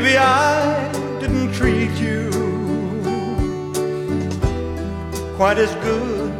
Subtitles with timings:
[0.00, 0.88] Maybe I
[1.20, 2.30] didn't treat you
[5.36, 6.30] quite as good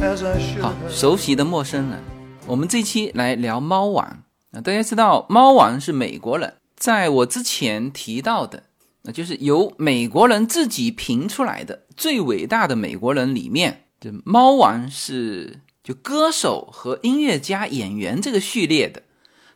[0.00, 1.98] as I should 好，熟悉的陌生人，
[2.46, 4.06] 我们这期来聊猫王
[4.52, 4.60] 啊。
[4.60, 8.62] 大家知道猫王是美国人，在我之前提到的，
[9.02, 19.02] 那就是由美国人自己评出来的最伟大的美国人里面，这猫王是就歌手和音乐家、演员这个序列的，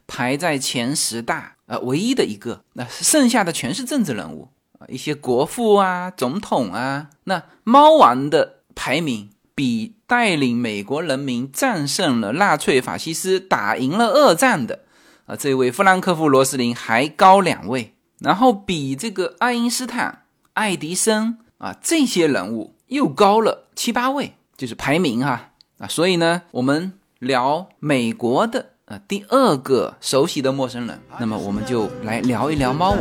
[0.09, 2.65] 排在前十大、呃唯一的一个。
[2.75, 7.11] 那剩下的全是政治人物啊，一些国父啊、总统啊。
[7.25, 14.81] 那猫王的排名比带领美国人民战胜了纳粹法西斯、打赢了二战的
[15.27, 25.87] 啊这位富兰克福·罗斯林还高两位，然后比这个爱因斯坦、爱迪生啊这些人物又高了七八位，就是排名哈啊。
[25.89, 32.99] 所以呢，我们聊美国的啊第二个熟悉的陌生人，那么我们就来聊一聊猫王。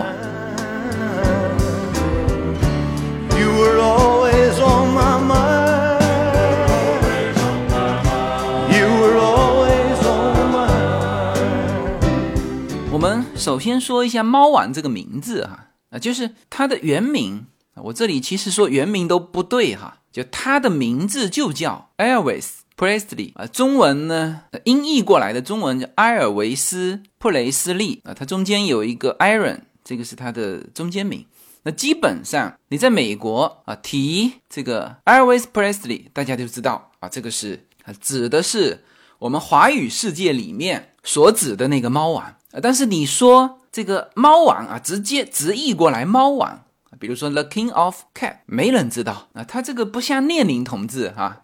[3.38, 6.04] You were always on my mind.
[8.72, 11.40] You were always on my mind.
[12.90, 17.48] 我们首先说一下猫王这个名字哈，啊，就是它的原名。
[17.76, 31.26] 我这里其实说原名都不对哈，就它的名字就叫 Elvis Presley 啊，中文呢音译过来的中文叫埃尔维斯·普雷斯利啊，它中间有一个 Aaron，这个是他的中间名。
[31.64, 38.84] 那基本上你在美国啊提这个 Elvis Presley，大家就知道啊，这个是啊指的是
[39.20, 42.60] 我们华语世界里面所指的那个猫王啊。
[42.62, 46.66] 但是你说这个猫王啊，直接直译过来猫王，
[47.00, 49.46] 比如说 The King of Cat，没人知道啊。
[49.46, 51.44] 他这个不像列宁同志哈、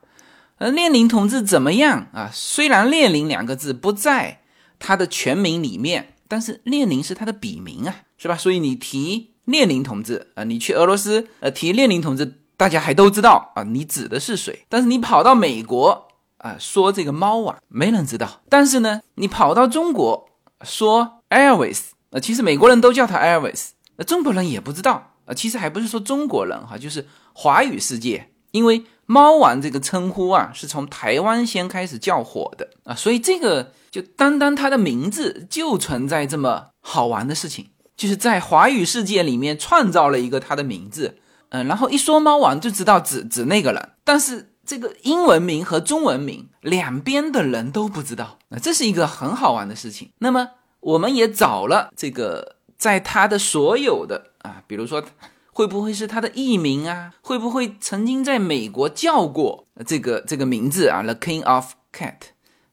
[0.60, 2.30] 而，列宁同志怎么样啊？
[2.34, 4.42] 虽然列宁两个字不在
[4.78, 8.36] 他的全名里面，但是列宁是他的笔名啊，是吧？
[8.36, 14.66] 所以你提列宁同志啊、你去俄罗斯呃提列宁同志，大家还都知道啊，你指的是谁？
[14.68, 16.08] 但是你跑到美国
[16.40, 18.42] 啊、说这个猫啊，没人知道。
[18.50, 20.30] 但是呢，你跑到中国
[20.64, 21.80] 说 Elvis，
[22.12, 41.18] 呃，其实美国人都叫他 Elvis，那中国人也不知道啊、其实还不是说中国人哈，就是华语世界，因为猫王这个称呼啊，是从台湾先开始叫火的啊，所以这个就单单他的名字就存在这么好玩的事情，就是在华语世界里面创造了一个他的名字，
[41.50, 50.12] 嗯、然后一说猫王就知道指指那个人，但是这个英文名和中文名两边的人都不知道，那这是一个很好玩的事情。
[50.20, 50.50] 那么
[50.82, 55.04] 我们也找了这个在他的所有的啊，比如说。
[55.60, 57.14] 会不会是他的艺名啊？
[57.20, 62.16] 会不会曾经在美国叫过这个这个名字啊？The King of Cat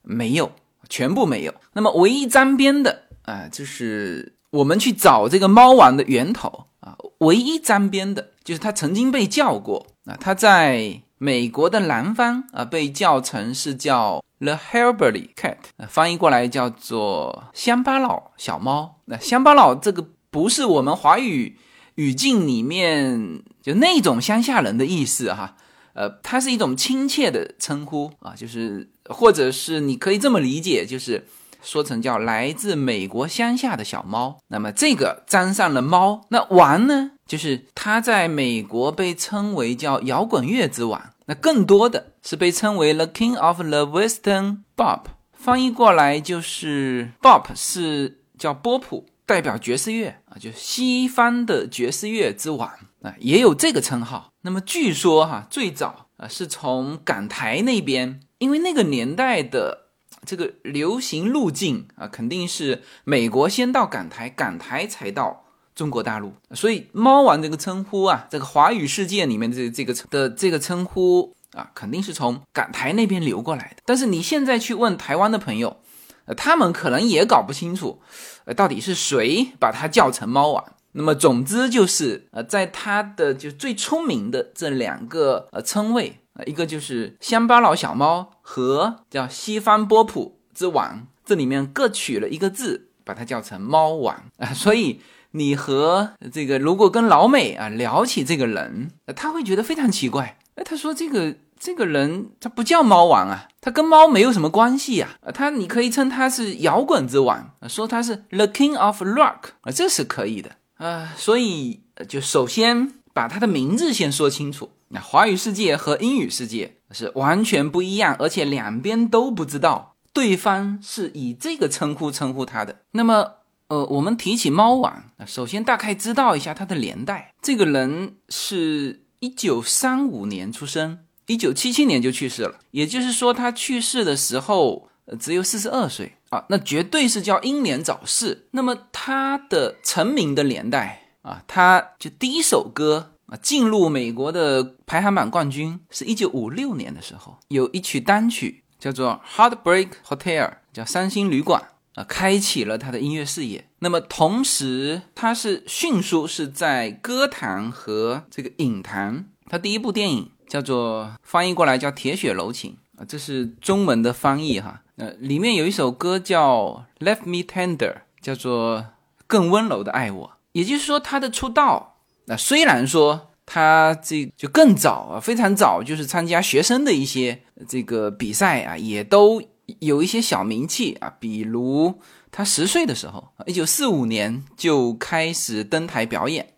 [0.02, 0.52] 没有，
[0.88, 1.54] 全部没有。
[1.72, 19.00] 那么唯一沾边的啊，就是我们去找这个猫王的源头啊，唯一沾边的就是他曾经被叫过啊，他在美国的南方啊被叫成是叫 The Hillbilly Cat，啊翻译过来叫做乡巴佬小猫。
[19.06, 21.58] 那乡巴佬这个不是我们华语。
[21.96, 25.56] 语境里面就那种乡下人的意思哈，
[25.94, 31.26] 呃，它是一种亲切的称呼啊，就是或者是你可以这么理解，就是
[31.62, 34.38] 说成叫来自美国乡下的小猫。
[34.48, 49.06] 那么这个沾上了猫，那王呢，就是他在美国被称为叫摇滚乐之王，那更多的是被称为 The King of the Western Bop，翻译过来就是 Bop 是叫波普。
[49.28, 52.68] 代表爵士乐，就西方的爵士乐之王
[53.02, 54.32] 啊，也有这个称号。
[54.42, 59.88] 那么据说哈、最早啊是从港台那边，因为那个年代的
[60.24, 73.82] 这个流行路径啊，肯定是美国先到港台，港台才到中国大陆，所以“猫王”这个称呼啊，这个华语世界里面的这个的这个称呼啊，肯定是从港台那边流过来的。
[73.84, 75.76] 但是你现在去问台湾的朋友，
[76.26, 78.00] 呃，他们可能也搞不清楚。
[78.44, 80.64] 呃，到底是谁把它叫成猫王？
[80.92, 95.00] 那么，总之就是呃，在它的就最聪明的这两个呃称谓、一个就是乡巴佬小猫和叫西方波普之王，这里面各取了一个字，把它叫成猫王 啊、所以
[95.32, 100.38] 你和这个如果跟老美啊聊起这个人，他会觉得非常奇怪。
[100.54, 101.36] 哎，他说这个。
[101.58, 105.32] 这个人他不叫猫王啊，他跟猫没有什么关系呀、啊。
[105.32, 111.14] 他你可以称他是摇滚之王，说他是 The King of Rock 啊，这是可以的啊。
[111.16, 114.70] 所以就首先把他的名字先说清楚。
[114.88, 122.82] 那华语世界和英语世界是完全不一样，而且两边都不知道对方是以这个称呼称呼他的。
[122.92, 123.32] 那么
[123.68, 127.34] 呃，我们提起猫王，首先大概知道一下他的年代。
[127.42, 132.58] 这个人是一九三五年出生，一九七七年就去世了。
[132.70, 134.88] 也就是说，他去世的时候
[135.18, 138.46] 只有四十二岁啊，那绝对是叫英年早逝。
[138.52, 151.60] 那么他的成名的年代啊，他就第一首歌啊进入美国的排行榜冠军是一九五六年的时候，有一曲单曲叫做《Heartbreak Hotel》，叫《伤心旅馆》。
[151.96, 153.70] 啊，开启了他的音乐事业。
[153.78, 159.30] 那么同时，他是迅速是在歌坛和这个影坛。
[159.48, 164.82] 他第一部电影叫做翻译过来叫《铁血柔情》啊，这是中文的翻译哈。
[164.96, 167.76] 呃，里面有一首歌叫《Left Me Tender》，
[168.20, 168.84] 叫做
[169.26, 170.32] 更温柔的爱我。
[170.52, 179.42] 也就是说，他的出道，那虽然说他这就更早啊，非常早，就是参加学生的一些这个比赛啊，也都。
[179.80, 182.00] 有一些小名气啊，比如
[182.30, 186.54] 他十岁的时候，一九四五年就开始登台表演，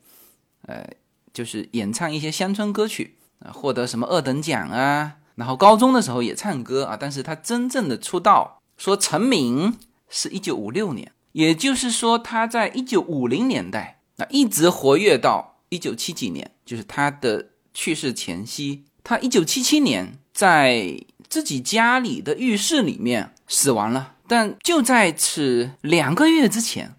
[0.66, 0.86] 呃，
[1.32, 5.16] 就是演唱一些乡村歌曲啊，获得什么二等奖啊。
[5.34, 9.76] 然后高中的时候也唱歌啊，但是他真正的出道说成名
[10.08, 18.84] 是一九五六年，也就是说他在一九五零年代啊一直活跃到一九七几年，就是他的去世前夕。
[19.04, 20.98] 他一九七七年在。
[21.28, 26.94] 自己家里的浴室里面死亡了，但就在此两个月之前，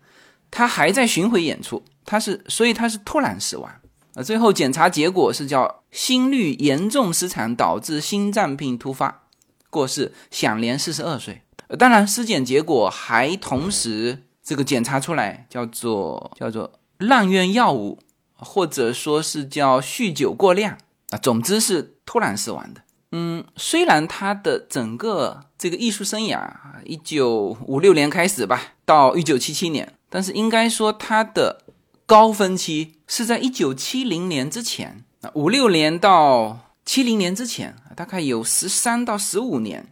[0.52, 1.84] 他还在巡回演出。
[2.06, 3.72] 他是，所以他是突然死亡
[4.14, 4.24] 啊。
[4.24, 9.24] 最后检查结果是叫心率严重失常导致心脏病突发
[9.70, 11.42] 过世，享年四十二岁。
[11.68, 18.00] 呃当然，尸检结果还同时这个检查出来叫做叫做滥用药物，
[18.36, 20.78] 或者说是叫酗酒过量
[21.12, 21.18] 啊。
[21.20, 22.82] 总之是突然死亡的。
[23.12, 26.48] 嗯，虽然他的整个这个艺术生涯，
[26.84, 31.64] 一九五六年开始吧，到一九七七年，但是应该说他的
[32.06, 39.92] 高峰期是在一九七零年之前啊，五六年到七零年之前，大概有十三到十五年，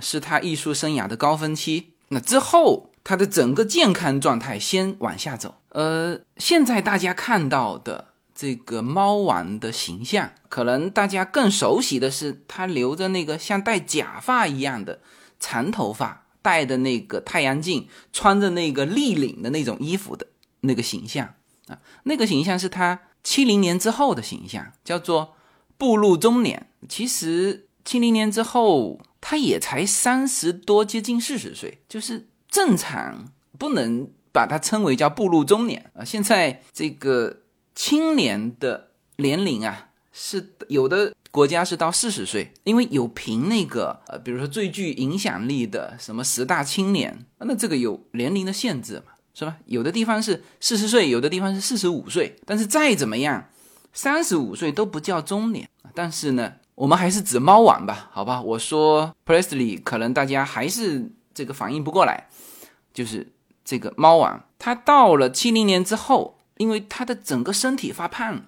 [0.00, 1.92] 是他艺术生涯的高峰期。
[2.08, 5.56] 那之后，他的整个健康状态先往下走。
[5.70, 8.08] 呃，现在大家看到的。
[8.34, 15.00] 这个猫王的形象，可能大家更熟悉的是他留着那个像戴假发一样的
[15.38, 20.26] 长头发，戴的那个太阳镜，穿着那个立领的那种衣服的
[20.60, 21.34] 那个形象，
[22.04, 25.34] 那个形象是他七零年之后的形象，叫做
[25.76, 26.68] 步入中年。
[26.88, 36.04] 其实七零年之后，他也才三十多，接近四十岁，就是正常，不能把它称为叫步入中年啊。
[36.04, 37.38] 现在这个。
[37.74, 49.56] 青年的年龄啊，是有的国家是到四十岁，因为有评那个呃，比如说最具影响力的什么十大青年，那这个有年龄的限制嘛，是吧？
[49.66, 53.48] 有的地方是四十岁，有的地方是四十五岁，但是再怎么样，
[53.92, 55.68] 三十五岁都不叫中年。
[55.94, 58.40] 但是呢，我们还是指猫王吧，好吧？
[58.42, 62.28] 我说 Presley，可能大家还是这个反应不过来，
[62.92, 63.32] 就是
[63.64, 66.38] 这个猫王，他到了七零年之后。
[66.58, 68.44] 因为他的整个身体发胖了，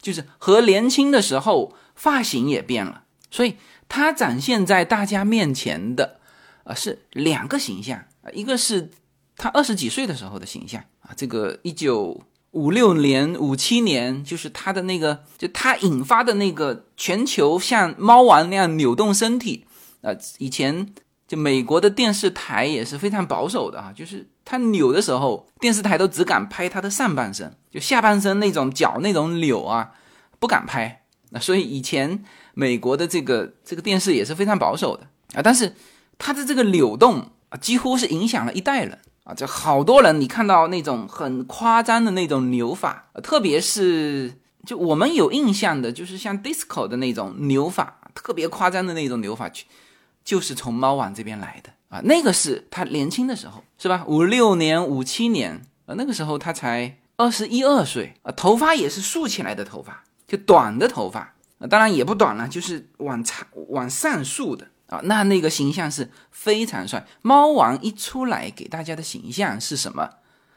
[0.00, 3.56] 就是和年轻的时候发型也变了，所以
[3.88, 6.18] 他展现在大家面前的，
[6.64, 8.02] 啊，是两个形象，
[8.32, 8.90] 一个是
[9.38, 19.64] 他二十几岁的时候的形象啊，这个一九五六年、五七年，就是他的那个，就他引发的那个全球像猫王那样扭动身体
[20.02, 20.92] 啊，以前。
[21.28, 29.90] 就美国的电视台也是非常保守的啊，就是他扭的时候，电视台都只敢拍他的上半身，就下半身那种脚那种扭啊，
[30.38, 31.02] 不敢拍。
[31.28, 35.74] 那所以以前美国的这个这个电视也是非常保守的啊，但是
[36.16, 44.32] 他的这个扭动啊，几乎是影响了一代人啊，就好多人你看到那种很夸张的那种扭法，特别是
[44.64, 49.66] 就我们有印象的，就是像 disco 的那种扭法，特别夸张的那种扭法去。
[50.24, 54.04] 就是从猫王这边来的啊，那个是他年轻的时候，是吧？
[54.06, 61.34] 五六年、五七年啊，那个时候他才二十一二岁啊，头发也是竖起来的头发，就短的头发，
[61.70, 65.00] 当然也不短了，就是往长往上竖的啊。
[65.04, 67.06] 那那个形象是非常帅。
[67.22, 70.10] 猫王一出来给大家的形象是什么？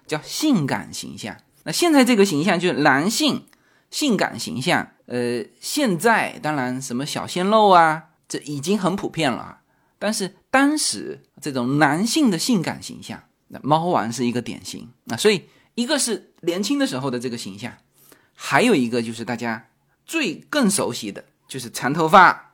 [0.08, 1.38] 叫性感形象。
[1.64, 3.46] 那现在这个形象就是男性
[3.90, 4.92] 性感形象。
[5.06, 9.60] 呃，现在当然什么小鲜肉啊，这已经很普遍了。
[10.00, 14.90] 但是当时这种男性的性感形象，那猫王是一个典型。
[15.04, 17.72] 那所以一个是年轻的时候的这个形象，
[18.34, 19.68] 还有一个就是大家
[20.06, 22.51] 最更熟悉的就是长头发，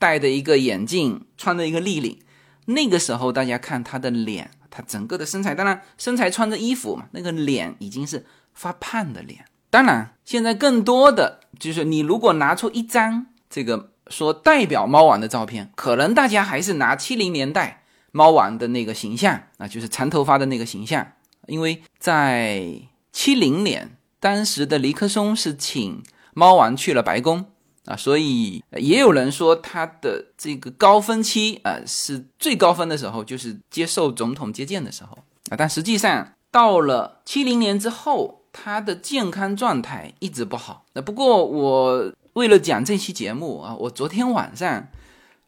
[0.00, 2.18] 戴的一个眼镜，穿的一个立领。
[2.66, 9.44] 那个时候大家看他的脸他整个的身材，当然身材穿着衣服嘛，那个脸已经是发胖的脸。
[9.68, 21.12] 当然，现在更多的就是你如果拿出一张这个说代表猫王的照片，可能大家还是拿七零年代猫王的那个形象啊，就是长头发的那个形象，
[21.46, 22.80] 因为在
[23.12, 26.02] 七零年，当时的尼克松是请
[26.34, 27.46] 猫王去了白宫。
[27.90, 35.18] 啊，所以也有人说他的这个高峰期啊是最高分的时候，就是接受总统接见的时候
[35.50, 35.56] 啊。
[35.58, 40.84] 但实际上到了七零年之后，他的健康状态一直不好。
[40.92, 44.86] 那不过我为了讲这期节目啊，我昨天晚上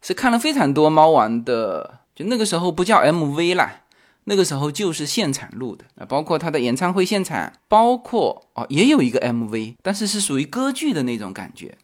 [0.00, 3.82] 是看了非常多猫王的，就那个时候不叫 MV 啦，
[4.24, 11.78] 那个时候就是现场录的啊，包括他的演唱会现场，包括哦也有一个 MV，但是是属于歌剧的那种感觉。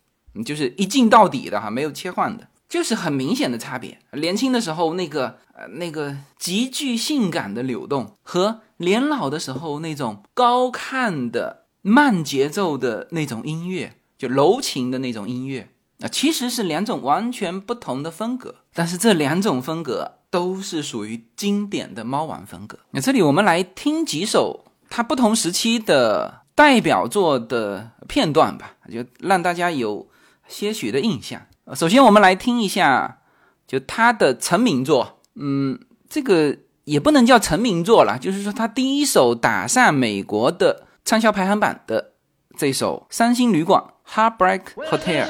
[0.44, 3.98] 就是一镜到底的哈，没有切换的，就是很明显的差别。
[4.12, 15.68] 年轻的时候那个呃那个极具性感的扭动，和年老的时候那种高亢的慢节奏的那种音乐，就柔情的那种音乐
[16.00, 18.54] 啊，其实是两种完全不同的风格。
[18.72, 22.78] 但是这两种风格都是属于经典的猫王风格。
[22.90, 30.06] 那这里我们来听几首它不同时期的代表作的片段吧，就让大家有。
[30.48, 31.42] 些许的印象。
[31.76, 33.18] 首先，我们来听一下，
[33.66, 35.20] 就他的成名作。
[35.36, 35.78] 嗯，
[36.08, 42.12] 这个也不能叫成名作了，就是说他第一首打上美国的畅销排行榜的
[42.56, 45.26] 这首《伤心旅馆》（Heartbreak Hotel）。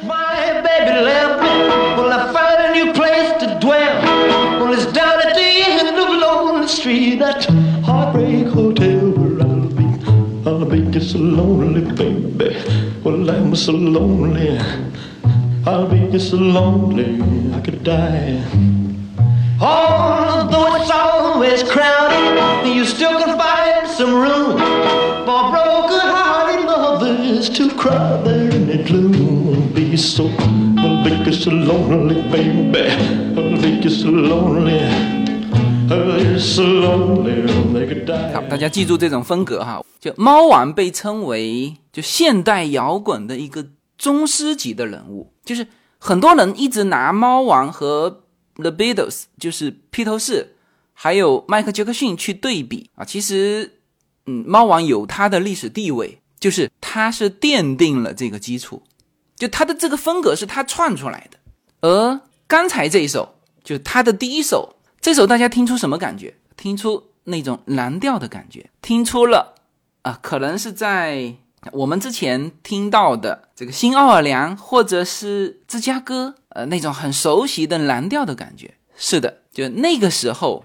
[15.69, 17.21] I'll be so lonely
[17.53, 18.41] I could die.
[19.61, 24.57] Although it's always crowded, you still can find some room
[25.27, 29.71] for broken-hearted lovers to cry there in the gloom.
[29.75, 30.31] Be so,
[30.79, 32.89] I'll be so lonely, baby.
[33.37, 34.79] I'll be so lonely.
[38.33, 45.67] 好，大家记住这种风格哈，就猫王被称为就现代摇滚的一个宗师级的人物，就是
[45.99, 48.25] 很多人一直拿猫王和
[48.57, 50.57] The Beatles，就是披头士，
[50.93, 53.03] 还有迈克杰克逊去对比啊。
[53.03, 53.81] 其实，
[54.27, 58.83] 嗯，猫王有他的历史地位，就是他是奠定了这个基础，
[59.37, 61.39] 就他的这个风格是他创出来的。
[61.81, 66.35] 而刚才这一首，就是他的第一首，这首大家听出什么感觉？
[66.59, 69.55] 听出那种蓝调的感觉，听出了
[70.03, 71.37] 啊，可能是在。
[71.73, 80.65] 我们之前听到的这个新奥尔良或者是芝加哥，呃，那种很熟悉的蓝调的感觉，是的，就那个时候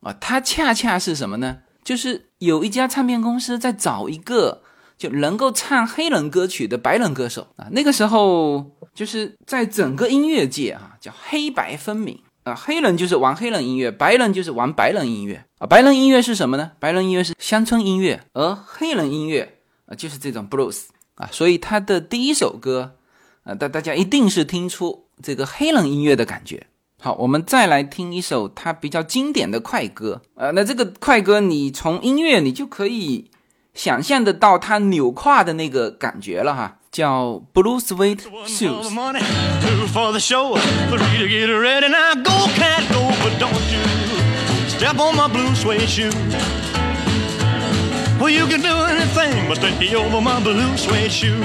[0.00, 1.58] 啊，它恰恰是什么呢？
[1.84, 4.62] 就是有一家唱片公司在找一个
[4.96, 7.66] 就能够唱黑人歌曲的白人歌手啊。
[7.72, 15.66] 那个时候就是在整个音乐界啊，叫黑白分明啊，黑人就是玩黑人音乐，白人就是玩白人音乐啊。
[15.66, 16.72] 白人音乐是什么呢？
[16.78, 19.58] 白人音乐是乡村音乐，而黑人音乐。
[19.94, 20.82] 就是这种 blues
[21.14, 22.96] 啊，所以他的第一首歌，
[23.44, 26.66] 啊，大大家一定是听出这个黑人音乐的感觉。
[27.00, 33.30] 好，我们再来听一首他比较经典的快歌，呃，那这个快歌你从音乐你就可以
[33.74, 38.88] 想象得到他扭胯的那个感觉了哈，叫 Blue Suede Shoes。
[48.21, 51.39] Well, you can do anything but take over my blue suede shoe.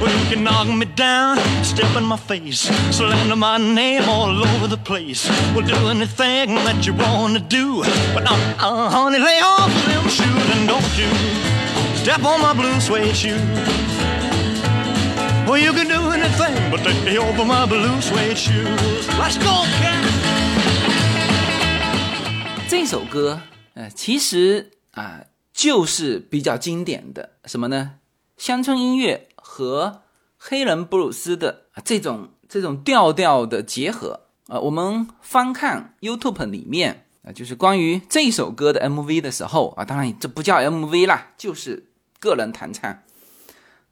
[0.00, 4.68] Well, you can knock me down, step in my face, slander my name all over
[4.68, 5.28] the place.
[5.54, 7.82] Well, do anything that you want to do.
[8.14, 11.10] But now, uh, honey, lay off them shoes and don't you
[11.96, 13.40] step on my blue suede shoe.
[15.46, 19.08] Well, you can do anything but take over my blue suede shoes.
[19.18, 20.04] Let's go, cat!
[22.68, 23.40] 这首歌，
[23.74, 27.99] 呃，其实 啊，就是比较经典的什么呢？
[28.37, 30.01] 乡村音乐和
[30.37, 34.59] 黑人布鲁斯的这种这种调调的结合啊。
[34.59, 41.87] 我们翻看 YouTube 里面啊，就是关于这首歌的 MV 的时候啊，当然这不叫 MV 啦，就是
[42.19, 42.99] 个人弹唱。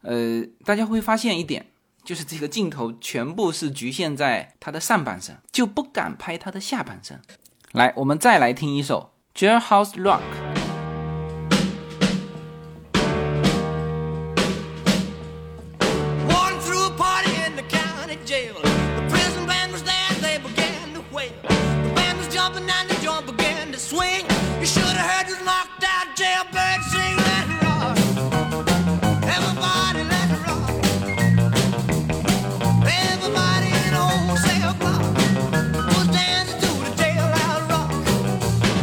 [0.01, 1.67] 呃，大家会发现一点，
[2.03, 7.21] 就是这个镜头全部是局限在他的上半身，就不敢拍他的下半身。
[7.71, 10.50] 来，我们再来听一首 Jailhouse Rock。
[22.69, 24.25] And the joint began to swing.
[24.59, 27.17] You should have heard this knocked out jailbird sing.
[27.63, 27.97] Rock.
[29.35, 30.69] Everybody, let it rock.
[32.85, 35.01] Everybody in the wholesale block
[35.95, 36.07] was
[36.61, 37.91] to the jailhouse rock.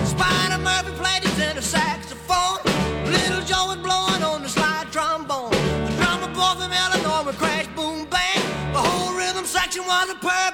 [0.06, 1.22] Spider Murphy played
[1.62, 2.58] saxophone.
[3.06, 3.78] Little Joe was
[4.22, 5.50] on the slide trombone.
[5.50, 8.42] The drummer boy from Illinois would crash, boom, bang.
[8.72, 10.47] The whole rhythm section was a purple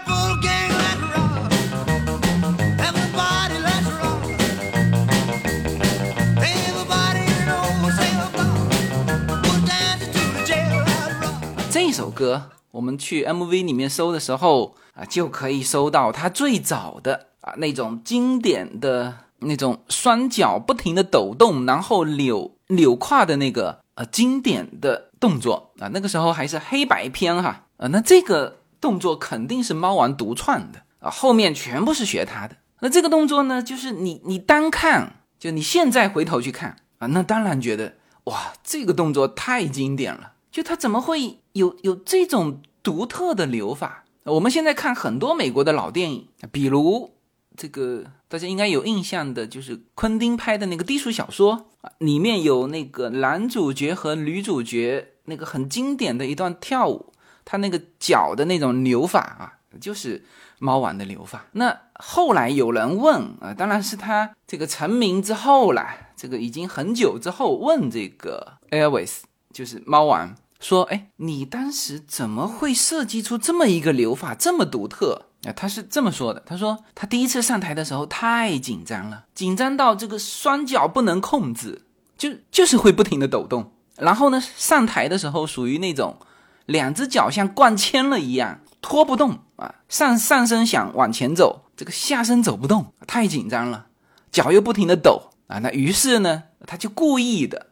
[12.15, 25.89] 歌我们去 MV 里面搜的时候啊，就可以搜到它最早的啊那种经典的那种双脚不停的抖动，然后扭扭胯的那个呃经典的动作啊。
[25.93, 32.57] 那个时候还是黑白片哈啊，那这个动作肯定是猫王独创的啊，后面全部是学他的。
[32.81, 37.95] 那这个动作呢，就是你你单看，就你现在回头去看啊，那当然觉得
[38.25, 40.33] 哇，这个动作太经典了。
[40.55, 44.05] 就他怎么会有有这种独特的流法？
[44.23, 47.11] 我们现在看很多美国的老电影，比如
[47.57, 51.67] 这个大家应该有印象的，就是昆汀拍的那个低俗小说，
[51.99, 57.13] 里面有那个男主角和女主角那个很经典的一段跳舞，
[57.45, 60.25] 他那个脚的那种扭法啊，就是
[60.61, 61.47] 猫王的扭法。
[61.51, 70.33] 那后来有人问啊，当然是他这个成名之后啦，这个已经很久之后问这个 Airways，就是猫王。
[70.65, 75.27] 说，哎，你当时怎么会设计出这么一个流法，这么独特？
[75.47, 76.43] 啊，他是这么说的。
[76.47, 81.83] 他说，他第一次上台的时候太紧张了，紧张到这个双脚不能控制，
[82.17, 83.73] 就就是会不停的抖动。
[83.99, 86.17] 然后呢，上台的时候属于那种
[86.65, 93.89] 两只脚像灌铅了一样拖不动啊，上上身想往前走，这个下身走不动，太紧张了，
[94.33, 95.59] 脚又不停的抖啊。
[95.59, 97.67] 那于是呢，他就故意的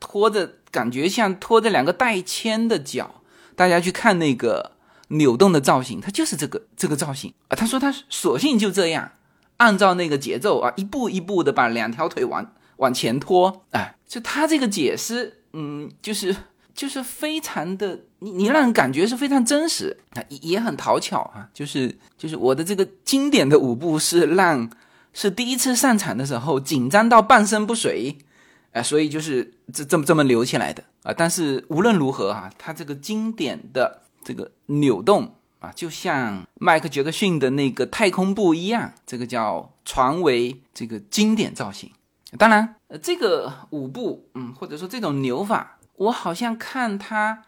[0.00, 0.54] 拖着。
[0.72, 3.22] 感觉像拖着两个带铅的脚，
[3.56, 4.70] 大家去看那个
[5.08, 7.56] 扭动的造型，它就是这个这个造型啊。
[7.56, 9.10] 他说他索性就这样，
[9.56, 13.64] 按照那个节奏啊，一步一步的把两条腿往往前拖。
[13.72, 16.36] 哎，就他这个解释，嗯，就是
[16.72, 21.48] 就是非常的，你你让人感觉是非常真实啊，也也很讨巧啊。
[21.52, 24.70] 就是就是我的这个经典的舞步是让
[25.12, 28.16] 是第一次上场的时候紧张到半身不遂。
[28.72, 31.12] 哎，所以就是这这么这么留起来的啊！
[31.16, 41.90] 但是无论如何啊，它这个经典的这个扭动啊，就像迈克杰克逊的那个太空步一样，这个叫传为这个经典造型。
[42.38, 47.42] 当然，呃，这个舞步，嗯，或者说这种扭法，我好像看他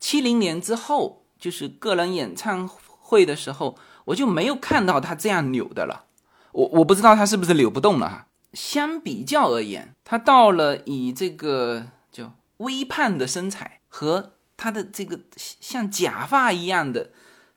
[0.00, 6.06] 七零年之后，就是个人演唱会的时候，我就没有看到他这样扭的了。
[6.52, 8.26] 我我不知道他是不是扭不动了哈。
[8.52, 17.12] 相比较而言，他到了以这个就微胖的身材和他的这个像假发一样的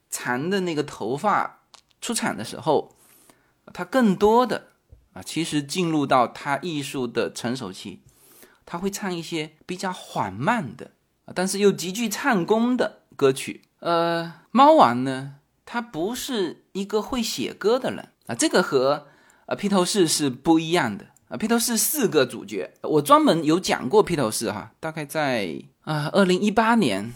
[0.10, 1.63] 长的那个头发
[1.99, 2.95] 出场的时候，
[3.73, 4.67] 他更多的
[5.13, 7.99] 啊，其实进入到他艺术的成熟期，
[8.65, 10.91] 他会唱一些比较缓慢的，
[11.34, 13.63] 但是又极具唱功的歌曲。
[13.79, 19.08] 呃，猫王呢，他不是一个会写歌的人啊，这个和。
[19.45, 21.38] 啊，披头士是不一样的啊！
[21.38, 27.13] 披头士四个主角，我专门有讲过披头士哈，大概在啊二零一八年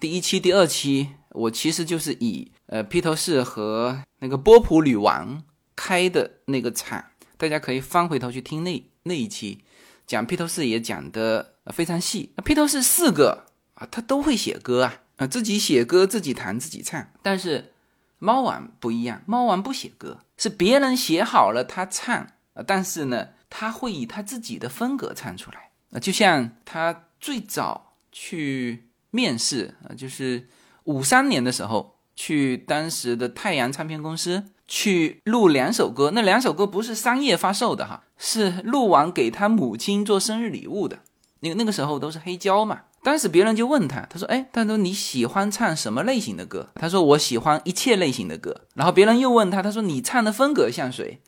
[0.00, 5.42] 第一期、第二期，我其实就是以呃披头士和那个波普女王
[5.74, 7.04] 开的那个场，
[7.36, 9.58] 大家可以翻回头去听那那一期，
[10.06, 12.32] 讲披头士也讲的非常细。
[12.42, 17.72] 披头士四个啊，他都会写歌啊，啊自己写歌，自己弹，自己唱，但是。
[18.18, 22.26] 猫王不一样，猫王不写歌，是别人写好了他唱，
[22.66, 25.70] 但是呢，他会以他自己的风格唱出来。
[25.92, 30.48] 啊，就像他最早去面试啊，就是
[30.84, 40.98] 五三年的时候去当时的太阳唱片公司去录两首歌，那两首歌不是商业发售的哈，是录完给他母亲做生日礼物的，
[41.40, 42.82] 那个那个时候都是黑胶嘛。
[43.06, 51.22] 当时别人就问他，他说：“哎，他说你喜欢唱什么类型的歌？”他说：“我喜欢一切类型的歌。”然后别人又问他，他说：“你唱的风格像谁？”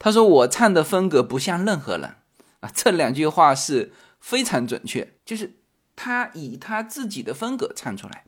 [0.00, 2.14] 他说：“我唱的风格不像任何人。”
[2.60, 5.58] 啊，这两句话是非常准确，就是
[5.94, 8.24] 他以他自己的风格唱出来。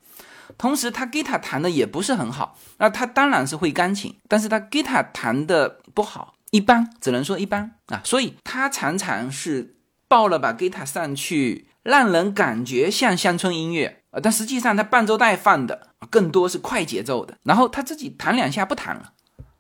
[0.59, 8.03] 同时，他吉他弹的也不是很好，那他当然是会钢琴，但是他吉他弹的不好，一般，只能说一般啊。
[8.05, 11.69] 所以他常常是抱了把吉他上去。
[11.83, 19.13] 让人感觉像乡村音乐啊，但实际上他伴奏带放的更多是快节奏的，然后他自己弹两下不弹了，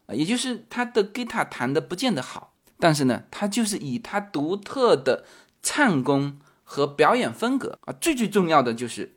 [0.06, 5.24] 啊，也就是他的吉他弹的不见得好，但是呢，他就是以他独特的
[5.62, 9.16] 唱功和表演风格啊，最最重要的就是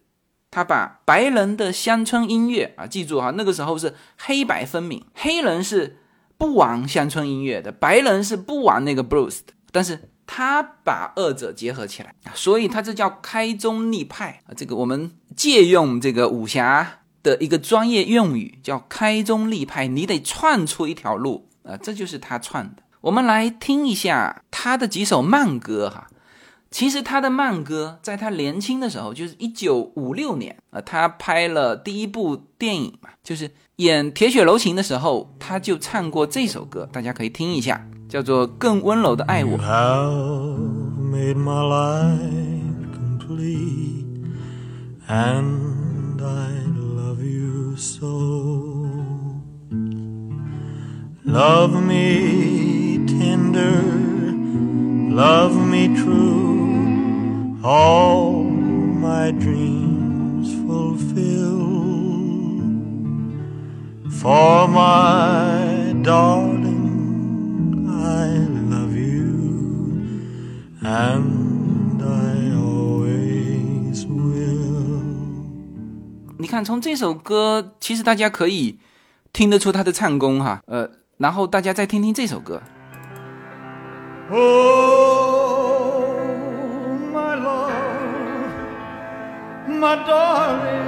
[0.50, 5.98] 他把白人的乡村音乐啊，记住哈，那个时候是黑白分明，黑人是
[6.38, 10.10] 不玩乡村音乐的，白人是不玩那个 blues 的，但是。
[10.26, 14.54] 他把二者结合起来，所以他这叫开宗立派啊。
[14.56, 19.88] 这个我们借用这个武侠的一个专业用语，叫开宗立派。
[19.88, 22.84] 你得串出一条路啊，这就是他串的。
[23.02, 26.08] 我们来听一下他的几首慢歌哈。
[26.72, 37.88] 其实他的慢歌，在他年轻的时候，就是一九五六年啊，他拍了第一部电影嘛，就是演《铁血柔情》的时候，他就唱过这首歌，大家可以听一下。
[38.10, 39.58] 叫做更温柔的爱我。
[41.14, 42.20] made my life
[42.94, 44.06] complete,
[45.08, 48.06] and I love you so.
[51.26, 53.82] Love me tender,
[55.10, 59.93] love me true, all my dreams
[64.24, 70.00] For my darling, I love you,
[70.82, 75.04] And I always will。
[76.38, 78.80] 你看，从这首歌，其实大家可以
[79.34, 80.62] 听得出他的唱功哈。
[80.68, 82.62] 呃，然后大家再听听这首歌。
[84.32, 84.40] Oh,
[87.12, 87.74] my love,
[89.68, 90.83] my darling,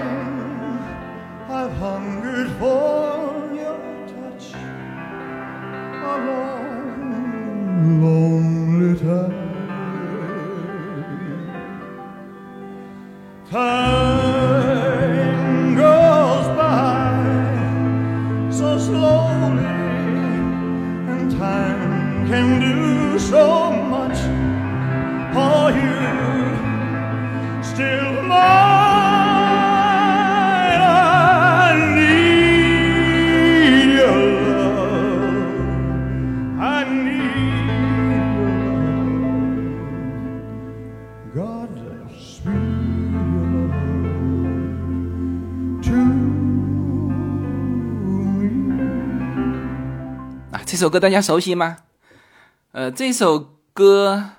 [7.85, 9.43] lonely time.
[13.51, 14.55] Time
[15.75, 17.11] goes by
[18.49, 19.65] so slowly,
[21.13, 24.19] and time can do so much
[25.33, 25.99] for you.
[27.63, 28.74] Still, mine,
[50.75, 51.77] 这首歌大家熟悉吗？
[52.73, 54.31] 呃，这首歌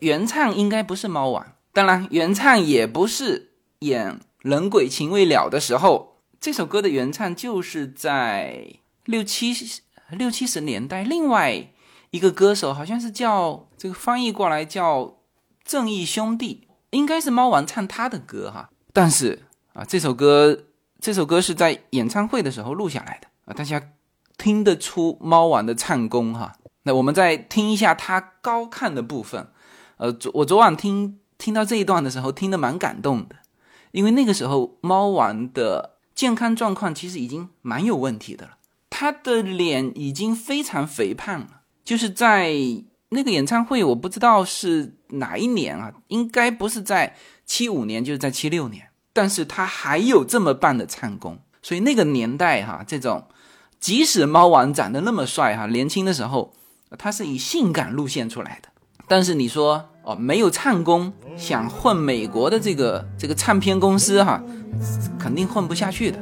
[0.00, 6.16] 原唱应该不是猫王，当然原唱也不是演《人鬼情未了》的时候。
[6.40, 8.66] 这首歌的原唱就是在
[9.04, 9.54] 六七
[10.08, 11.70] 六七十年代，另外
[12.10, 15.18] 一个歌手好像是叫这个翻译过来叫
[15.62, 18.70] 正义兄弟，应该是猫王唱他的歌哈。
[18.94, 19.42] 但是
[19.74, 20.58] 啊，这首歌
[20.98, 23.90] 这首歌是在演唱会的时候录下来的啊，大家。
[24.42, 29.46] 听得出猫王的唱功哈，那我们再听一下他高亢的部分。
[29.98, 33.36] 呃，昨我昨晚听听到这一段的时候，听得蛮感动的，
[33.92, 38.56] 因为那个时候猫王的健康状况其实已经蛮有问题的了，
[38.90, 41.60] 他的脸已经非常肥胖了。
[41.84, 42.52] 就是在
[43.10, 47.14] 那个演唱会，我不知道是哪一年啊，应该不是在
[47.46, 53.24] 七五年，就是在七六年，但是他还有这么棒的唱功，所以那个年代哈，这种。
[53.82, 56.52] 即使猫王长得那么帅哈，年轻的时候
[56.96, 58.68] 他是以性感路线出来的，
[59.08, 64.40] 但是你说哦没有唱功，想混美国的这个这个唱片公司哈，
[65.18, 66.18] 肯定混不下去的。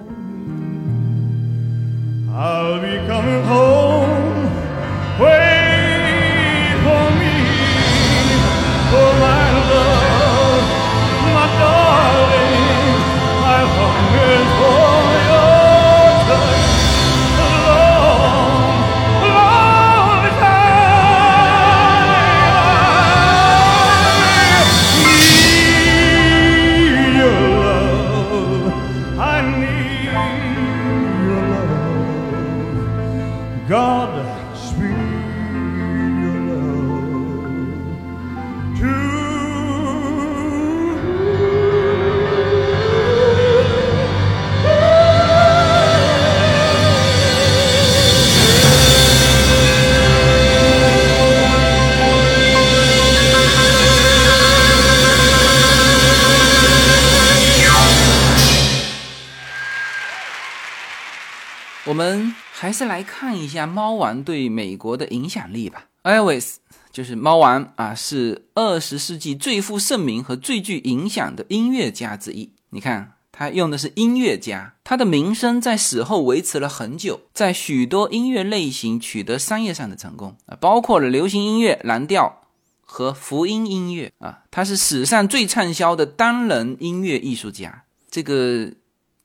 [33.72, 34.99] 我
[62.70, 65.87] 还是来看一下猫王对美国的影响力吧。
[66.04, 66.59] Elvis
[66.92, 72.52] 就是猫王啊，是二十世纪最负盛名和最具影响的音乐家之一。
[72.68, 82.42] 你看他用的是音乐家，他的名声在死后维持了很久，在许多音乐类型取得商业上的成功啊，包括了流行音乐、蓝调
[82.83, 87.83] 和福音音乐啊，他是史上最畅销的单人音乐艺术家。
[88.09, 88.70] 这个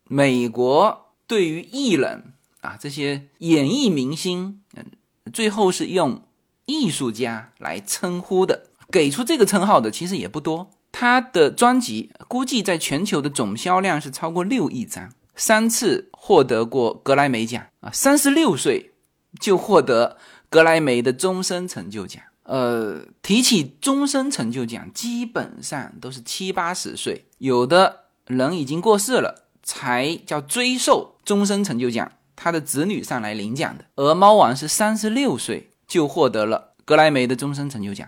[0.06, 2.32] 美国对于艺人
[2.66, 4.86] 啊这些演艺明星，嗯，
[5.32, 6.24] 最后是用
[6.66, 10.72] 艺术家来称呼的，给出这个称号的其实也不多。
[10.92, 18.94] 他的专辑估计在全球的总销量是超过六亿张，三次获得过格莱美奖啊，三十六岁
[19.40, 20.18] 就获得
[20.50, 22.24] 格莱美的终身成就奖。
[22.44, 33.86] 呃，提起终身成就奖，基本上都是七八十岁，有的人已经过世了才叫追授终身成就奖，他的子女上来领奖的。
[33.96, 38.08] 而猫王是三十六岁就获得了格莱美的终身成就奖。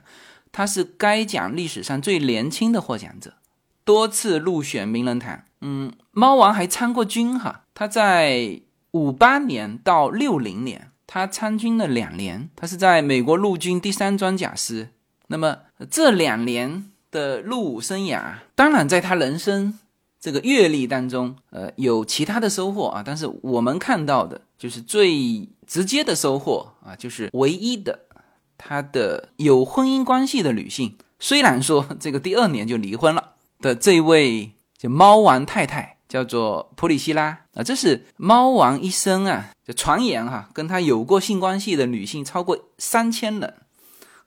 [0.52, 3.34] 他是该奖历史上最年轻的获奖者，
[3.84, 5.44] 多次入选名人堂。
[5.62, 8.62] 嗯，猫王还参过军哈，他在
[8.92, 14.90] 五八年到六零年，他参军了两年，他是在美国陆军第三装甲师。
[15.28, 15.58] 那么
[15.92, 19.78] 这两年的入伍生涯，当然在他人生
[20.19, 28.08] 这个阅历当中，呃，有其他的收获啊，但是我们看到的就是最直接的收获啊，就是唯一的。
[28.60, 43.53] 他的有婚姻关系的女性，虽然说这个第二年就离婚了的这位就猫王太太叫做普里希拉啊，这是猫王一生啊，就传言哈，跟他有过性关系的女性超过三千人。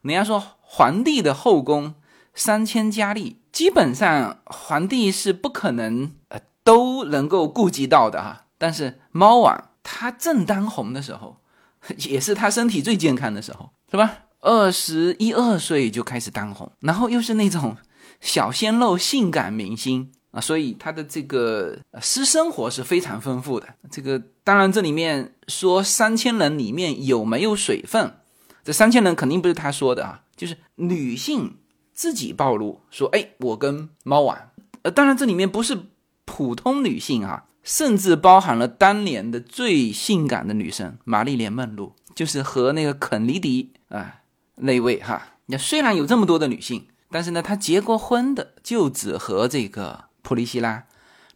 [0.01, 1.95] 人家说皇帝的后宫
[2.33, 8.45] 三千佳丽，基本上皇帝是不可能呃都能够顾及到的哈。
[8.57, 11.37] 但是猫王他正当红的时候，
[12.09, 13.69] 也是他身体最健康的时候。
[13.89, 14.19] 是吧？
[14.39, 17.75] 二十一二岁就开始当红，然后又是那种
[18.21, 23.67] 小鲜肉、性感明星啊，所以他的这个私生活是非常丰富的。
[23.91, 28.15] 这个当然，这里面说三千人里面有没有水分？
[28.63, 31.57] 这三千人肯定不是他说的啊，就是女性
[32.01, 34.49] 自己暴露说：“哎，我跟猫玩。”
[34.81, 35.77] 呃，当然这里面不是
[36.25, 41.93] 普通女性啊，甚至包含了当年的最性感的女生玛丽莲梦露。
[42.15, 44.21] 就是和那个肯尼迪啊
[44.55, 50.85] 那位哈，那虽然有这么多的女性，但是呢，她结过婚的就只和这个普利希拉，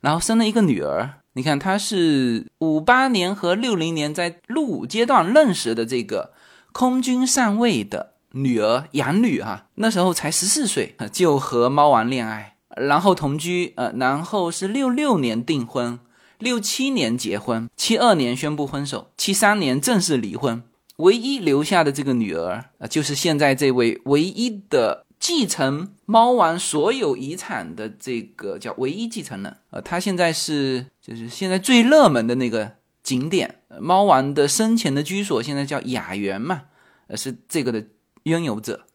[0.02, 1.22] 然后生了一个女儿。
[1.34, 6.34] 你看，她是五八年和六零年在入伍阶段认识的这个
[6.74, 16.00] 空军上尉的女儿养女哈，那时候才十四岁就和猫王恋爱，然后同居，呃，然后是六六年订婚。
[16.38, 20.62] 六七年结婚，七二年宣布分手，七三年正式离婚。
[20.98, 29.56] 唯一留下的这个女儿啊，就是现在这位唯一的继承猫王所有遗产的这个叫唯一继承人。
[29.70, 36.64] 呃，他现在是就是现在最热门的那个景点，猫王的生前的居所现在叫雅园嘛，
[37.08, 37.82] 呃，是这个的
[38.26, 38.86] 拥有者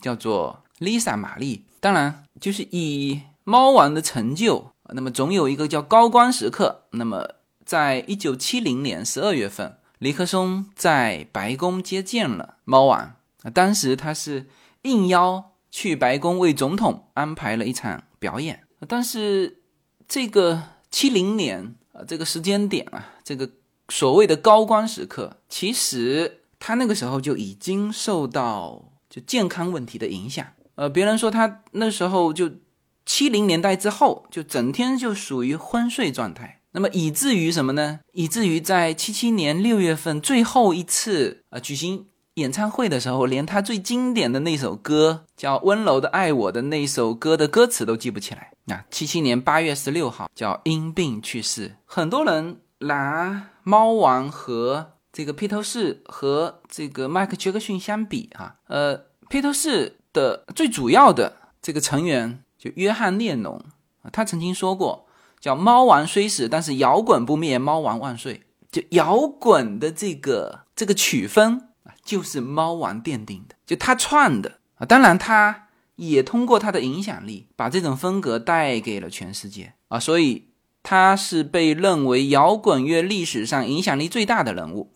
[0.00, 1.64] 叫做 Lisa 玛丽。
[1.80, 4.70] 当然，就是以猫王的成就。
[4.90, 6.84] 那么总有一个叫高光时刻。
[6.90, 7.26] 那么，
[7.64, 13.16] 在一九七零年十二月份，尼克松在白宫接见了猫王。
[13.52, 14.46] 当时他是
[14.82, 18.64] 应邀去白宫为总统安排了一场表演。
[18.86, 19.62] 但是
[20.06, 23.50] 这个七零年啊，这个时间点啊，这个
[23.88, 30.46] 所谓的高光时刻，其实他那个时候就已经受到就健康问题的影响。
[30.76, 32.50] 呃，别人说他那时候就。
[33.06, 38.00] 七零年代之后，就整天就属于昏睡状态，那么以至于什么呢？
[38.12, 48.52] 以至于在七七年六月份最后一次啊举行演唱会的时候，连他最经典的那首歌叫《温柔的爱我》的那首歌的歌词都记不起来。
[48.64, 51.76] 那七七年八月十六号叫因病去世。
[51.84, 62.40] 很多人拿猫王和这个披头士和这个迈克杰克逊相比，啊，呃，披头士的最主要的这个成员。
[62.58, 63.62] 就约翰列侬
[64.02, 65.06] 啊，他曾经说过，
[65.38, 68.42] 叫“猫王虽死，但是摇滚不灭，猫王万岁”。
[68.72, 74.86] 就摇滚的这个这个曲风啊，就是猫王奠定的，就他创的啊。
[74.86, 80.00] 当然，他也通过他的影响力，把这种风格带给了全世界啊。
[80.00, 80.48] 所以
[80.82, 84.93] 他是被认为摇滚乐历史上影响力最大的人物，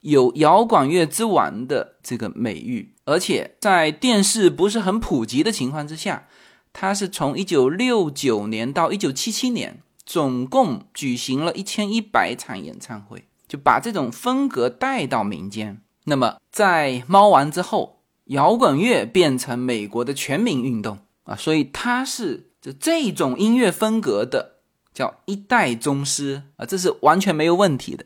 [0.00, 2.94] 有“摇滚乐之王”的这个美誉。
[3.04, 6.26] 而且在电视不是很普及的情况之下。
[6.72, 15.82] 他是从一九六九年到一九七七年，总共举行了一千一百场演唱会，就把这种风格带到民间。
[16.04, 24.60] 那么，在猫王之后，摇滚乐变成美国的全民运动啊，所以他是就这种音乐风格的
[24.94, 28.04] 叫一代宗师啊，这是完全没有问题的。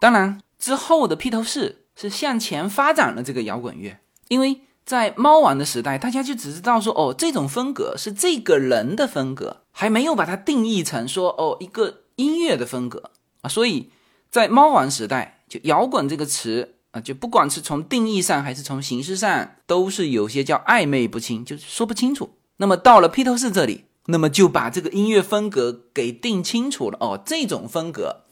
[0.00, 13.10] 当然之后的披头士是向前发展了这个摇滚乐，因为在猫王的时代，大家就只知道说哦，这种风格是这个人的风格，还没有把它定义成说哦一个音乐的风格
[13.42, 13.90] 啊，所以
[14.30, 16.72] 在猫王时代，就摇滚这个词。
[16.92, 22.30] 啊，就不管是从定义上还是从形式上，都是有些叫暧昧不清，就说不清楚。
[22.56, 26.96] 那么到了披头士这里，那么就把这个音乐风格给定清楚了。
[26.98, 28.22] 哦，这种风格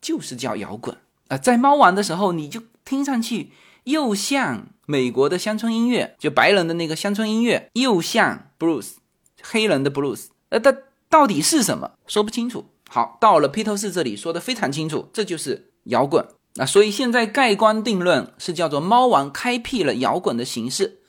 [0.00, 0.96] 就是叫摇滚
[1.28, 1.38] 啊。
[1.38, 3.52] 在猫王的时候，你就听上去
[3.84, 8.94] 又像美国的乡村音乐，就白人的那个乡村音乐，又像 Bruce
[9.42, 10.26] 黑人的 Bruce，。
[10.48, 10.74] 呃，它
[11.08, 11.92] 到底是什么？
[12.06, 12.66] 说不清楚。
[12.90, 16.24] 好，到了披头士这里，说的非常清楚，这就是摇滚。
[16.54, 21.00] 那所以现在盖棺定论是叫做猫王开辟了摇滚的形式，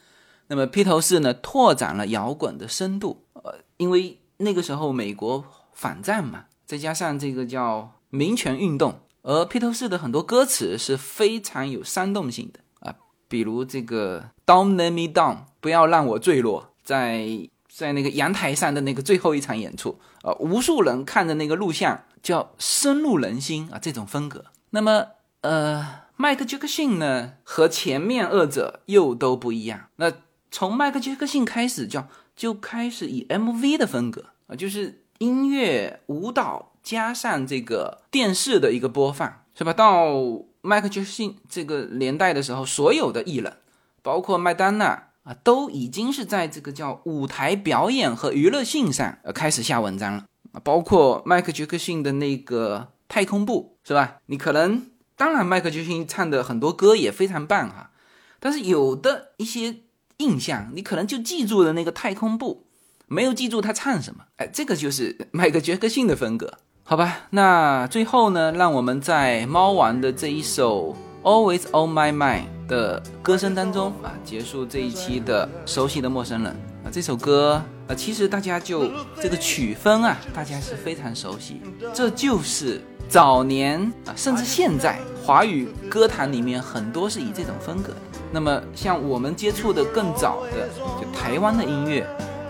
[0.48, 3.24] 那么披头士呢拓展了摇滚的深度。
[3.34, 12.96] 呃，因为那个时候美国反战嘛，再加上这个叫民权运动，而披头士的很多歌词是非常有煽动性的啊，
[13.28, 24.46] 比如这个 Don't let me down，不要让我坠落，在在那个阳台上的那个最后一场演出，呃，无数人看着那个录像，叫深入人心啊，这种风格。
[24.72, 25.08] 那么。
[25.42, 29.88] 呃，迈克杰克逊呢和前面二者又都不一样。
[29.96, 30.12] 那
[30.52, 39.74] 从迈克杰克逊开始，叫就开始以 MV 的风格啊，就是音乐舞蹈加上这个电视的一个播放，是吧？
[39.74, 40.14] 到
[40.62, 43.58] 迈克杰克逊这个年代的时候，所有的艺人，
[44.02, 50.62] 包括麦当娜啊，都已经是在这个叫舞台表演和娱乐性上呃开始下文章了啊。
[50.64, 54.18] 包括迈克杰克逊的那个太空步，是吧？
[54.28, 54.88] 你可能。
[55.20, 57.92] 当然，迈克杰克逊唱的很多歌也非常棒哈，
[58.40, 59.76] 但是有的一些
[60.16, 62.68] 印象，你可能就记住了那个太空步，
[63.06, 64.24] 没有记住他唱什么。
[64.38, 67.20] 哎，这个就是迈克杰克逊的风格，好吧？
[67.30, 76.52] 那最后呢，让我们在猫王的这一首《Always on My Mind》的歌声当中啊，结束这一期的熟悉的陌生人
[76.84, 76.90] 啊。
[76.92, 78.90] 这首歌啊，其实大家就
[79.22, 81.62] 这个曲风啊，大家是非常熟悉，
[81.94, 82.82] 这就是。
[83.08, 88.00] 早年啊，甚至现在，华语歌坛里面很多是以这种风格的。
[88.32, 90.70] 那么，像我们接触的更早的，
[91.02, 92.02] 就台湾的音乐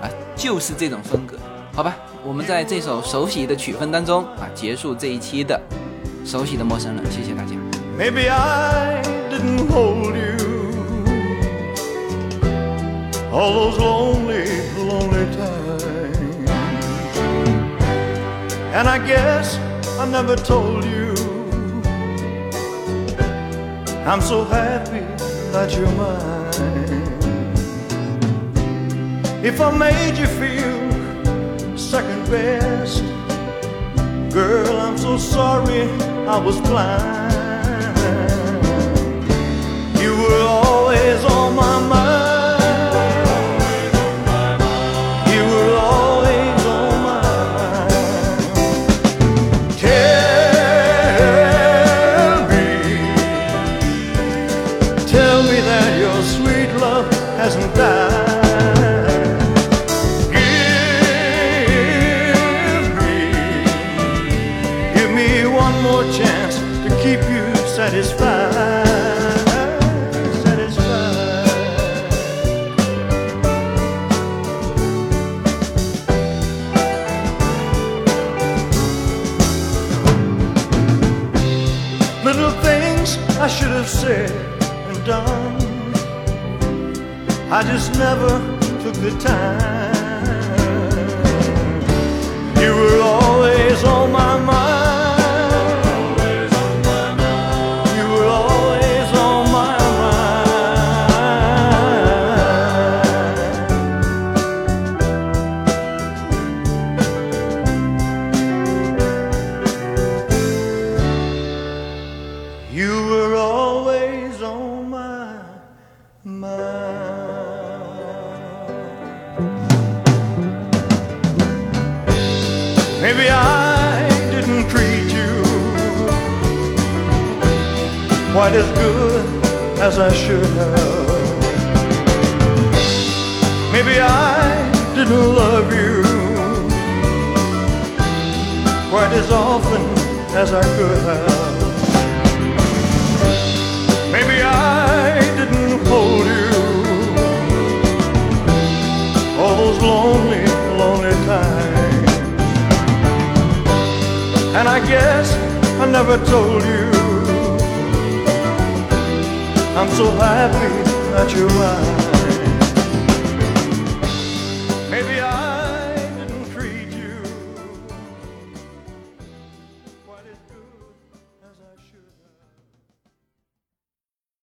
[0.02, 1.38] 啊，就是这种风格。
[1.79, 5.61] 好吧，我们在这首熟悉的曲风当中啊，结束这一期的
[6.25, 7.05] 熟悉的陌生人。
[7.11, 7.51] 谢谢大家。
[7.99, 10.37] Maybe I didn't hold you
[13.33, 14.47] all those lonely,
[14.79, 15.83] lonely times,
[18.73, 19.59] and I guess.
[19.97, 21.15] I never told you.
[24.05, 25.05] I'm so happy
[25.53, 27.03] that you're mine.
[29.43, 30.88] If I made you feel second
[32.30, 33.04] best,
[34.32, 35.90] girl, I'm so sorry
[36.28, 37.34] I was blind.
[40.00, 42.39] You were always on my mind.